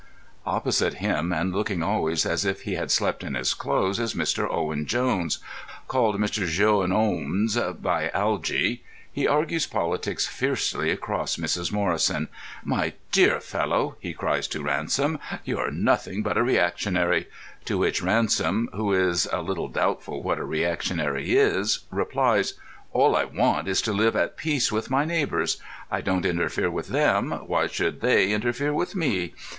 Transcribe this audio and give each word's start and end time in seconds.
Opposite 0.47 0.95
him, 0.95 1.31
and 1.31 1.53
looking 1.53 1.83
always 1.83 2.25
as 2.25 2.43
if 2.43 2.61
he 2.63 2.73
had 2.73 2.89
slept 2.89 3.23
in 3.23 3.35
his 3.35 3.53
clothes, 3.53 3.99
is 3.99 4.15
Mr. 4.15 4.49
Owen 4.49 4.87
Jones—called 4.87 6.15
Mr. 6.19 6.47
Joen 6.47 6.91
Owns 6.91 7.55
by 7.79 8.09
Algy. 8.09 8.83
He 9.11 9.27
argues 9.27 9.67
politics 9.67 10.25
fiercely 10.25 10.89
across 10.89 11.35
Mrs. 11.37 11.71
Morrison. 11.71 12.29
"My 12.63 12.93
dear 13.11 13.39
fellow," 13.39 13.95
he 13.99 14.11
cries 14.11 14.47
to 14.47 14.63
Ransom, 14.63 15.19
"you're 15.45 15.69
nothing 15.69 16.23
but 16.23 16.35
a 16.35 16.41
reactionary!"—to 16.41 17.77
which 17.77 18.01
Ransom, 18.01 18.69
who 18.73 18.91
is 18.93 19.27
a 19.31 19.43
little 19.43 19.67
doubtful 19.67 20.23
what 20.23 20.39
a 20.39 20.43
reactionary 20.43 21.35
is, 21.35 21.81
replies, 21.91 22.55
"All 22.91 23.15
I 23.15 23.25
want 23.25 23.67
is 23.67 23.83
to 23.83 23.93
live 23.93 24.15
at 24.15 24.35
peace 24.35 24.71
with 24.71 24.89
my 24.89 25.05
neighbours. 25.05 25.61
I 25.91 26.01
don't 26.01 26.25
interfere 26.25 26.71
with 26.71 26.87
them; 26.87 27.29
why 27.45 27.67
should 27.67 28.01
they 28.01 28.31
interfere 28.31 28.73
with 28.73 28.95
me?" 28.95 29.35